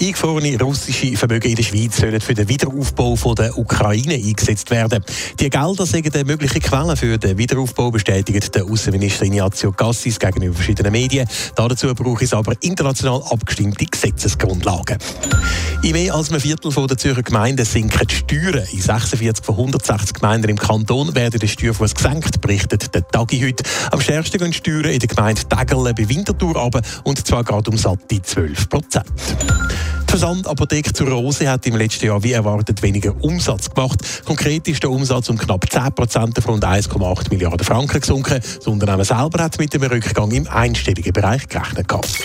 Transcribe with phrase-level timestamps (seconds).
[0.00, 5.04] Eingefrorene russische Vermögen in der Schweiz sollen für den Wiederaufbau von der Ukraine eingesetzt werden.
[5.40, 10.92] Die Gelder sind mögliche Quelle für den Wiederaufbau, bestätigt der Außenminister Ignazio Cassis gegenüber verschiedenen
[10.92, 11.26] Medien.
[11.56, 14.98] Dazu braucht es aber international abgestimmte Gesetzesgrundlagen.
[15.82, 18.66] In mehr als einem Viertel der Zürcher Gemeinden sinken die Steuern.
[18.70, 23.64] In 46 von 160 Gemeinden im Kanton werden die Steuerfuß gesenkt, berichtet der Tagi heute.
[23.90, 27.68] Am stärksten gehen die Steuern in der Gemeinde Deggerle bei Winterthur runter, und zwar gerade
[27.68, 29.06] um satte 12 Prozent.
[30.18, 34.00] Versandapotheke zur Rose hat im letzten Jahr wie erwartet weniger Umsatz gemacht.
[34.24, 38.40] Konkret ist der Umsatz um knapp 10 Prozent auf rund 1,8 Milliarden Franken gesunken.
[38.40, 41.86] Das Unternehmen selber hat mit dem Rückgang im einstelligen Bereich gerechnet.
[41.86, 42.18] Gehabt.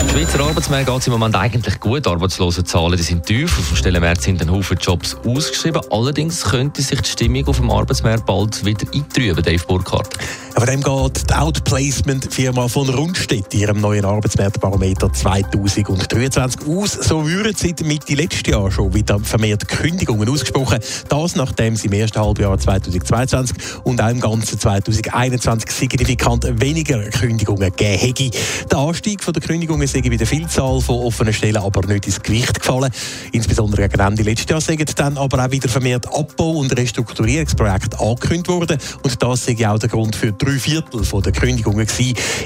[0.00, 2.06] Im Schweizer Arbeitsmarkt geht es im Moment eigentlich gut.
[2.06, 3.58] Arbeitslosenzahlen die sind tief.
[3.58, 5.82] Auf dem Stellenmarkt sind ein Haufen Jobs ausgeschrieben.
[5.90, 10.16] Allerdings könnte sich die Stimmung auf dem Arbeitsmarkt bald wieder eintrüben, Dave Burkhardt.
[10.60, 16.92] Von dem geht die Outplacement-Firma von Rundstedt ihrem neuen Arbeitsmarktbarometer 2023 aus.
[16.92, 20.80] So würden seit Mitte letzten Jahr schon wieder vermehrt Kündigungen ausgesprochen.
[21.08, 27.74] Das, nachdem sie im ersten Halbjahr 2022 und auch im ganzen 2021 signifikant weniger Kündigungen
[27.74, 28.30] gegeben hätte.
[28.70, 32.60] Der Anstieg der Kündigungen sei bei der Vielzahl von offenen Stellen aber nicht ins Gewicht
[32.60, 32.90] gefallen.
[33.32, 38.48] Insbesondere gegen Ende letzten Jahr sind dann aber auch wieder vermehrt Abbau- und Restrukturierungsprojekte angekündigt
[38.48, 38.76] worden.
[39.02, 41.86] Und das sei auch der Grund für drei Viertel der Kündigungen.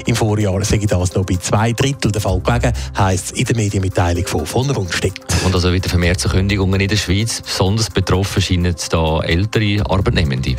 [0.05, 3.55] Im Vorjahr sei das noch bei zwei Drittel der Fall gelegen, heisst es in der
[3.55, 5.13] Medienmitteilung von von Rundstedt.
[5.43, 7.41] Und also wieder vermehrt Kündigungen in der Schweiz.
[7.41, 10.55] Besonders betroffen scheinen da ältere Arbeitnehmende.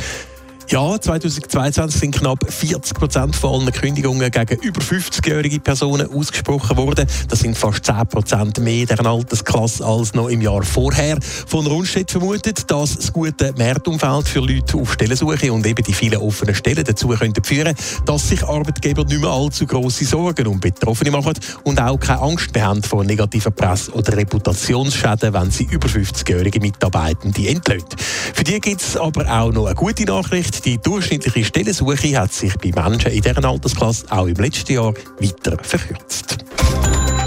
[0.69, 7.07] Ja, 2022 sind knapp 40 Prozent von allen Kündigungen gegen über 50-jährige Personen ausgesprochen worden.
[7.29, 11.19] Das sind fast 10 Prozent mehr deren Altersklasse als noch im Jahr vorher.
[11.21, 16.19] Von Rundstedt vermutet, dass das gute Marktumfeld für Leute auf Stellensuche und eben die vielen
[16.19, 17.73] offenen Stellen dazu könnten führen,
[18.05, 22.53] dass sich Arbeitgeber nicht mehr allzu grosse Sorgen um Betroffene machen und auch keine Angst
[22.53, 27.95] mehr haben vor negativer Presse oder Reputationsschäden, wenn sie über 50-jährige Mitarbeitende entlöhnt.
[28.37, 30.63] Für die gibt es aber auch noch eine gute Nachricht.
[30.63, 35.57] Die durchschnittliche Stellensuche hat sich bei Menschen in dieser Altersklasse auch im letzten Jahr weiter
[35.63, 36.37] verkürzt.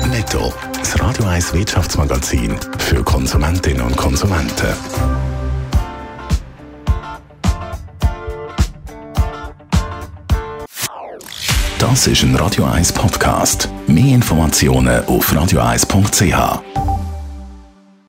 [0.08, 4.68] Netto, das Radio 1 Wirtschaftsmagazin für Konsumentinnen und Konsumenten.
[11.80, 13.68] Das ist ein Radio 1 Podcast.
[13.88, 16.99] Mehr Informationen auf radio1.ch.